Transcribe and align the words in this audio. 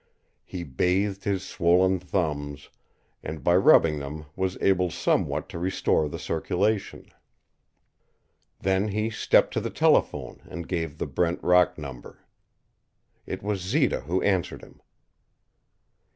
He 0.45 0.63
bathed 0.63 1.25
his 1.25 1.43
swollen 1.45 1.99
thumbs, 1.99 2.69
and 3.21 3.43
by 3.43 3.55
rubbing 3.55 3.99
them 3.99 4.25
was 4.35 4.57
able 4.59 4.89
somewhat 4.89 5.47
to 5.49 5.59
restore 5.59 6.09
the 6.09 6.17
circulation. 6.17 7.05
Then 8.59 8.87
he 8.87 9.11
stepped 9.11 9.53
to 9.53 9.61
the 9.61 9.69
telephone 9.69 10.41
and 10.49 10.67
gave 10.67 10.97
the 10.97 11.05
Brent 11.05 11.43
Rock 11.43 11.77
number. 11.77 12.17
It 13.27 13.43
was 13.43 13.61
Zita 13.61 13.99
who 13.99 14.23
answered 14.23 14.63
him. 14.63 14.81